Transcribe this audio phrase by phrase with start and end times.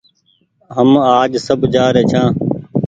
[0.75, 2.31] هم آج سب جآري ڇآن